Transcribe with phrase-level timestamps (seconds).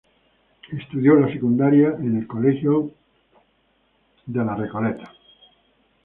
[0.71, 2.89] Estudió la secundaria en el Colegio
[4.25, 4.59] Sagrados Corazones
[4.97, 5.13] Recoleta.